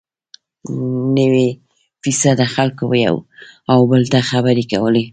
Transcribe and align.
نوي 1.17 1.49
فیصده 2.03 2.45
خلکو 2.55 2.83
یو 3.05 3.15
او 3.71 3.79
بل 3.89 4.01
ته 4.11 4.19
خبرې 4.29 4.63
کولې. 4.71 5.03